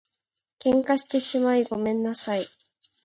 [0.59, 2.47] 喧嘩してしまいごめんなさい